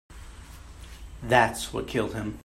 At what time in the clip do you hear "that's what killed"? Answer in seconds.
1.21-2.15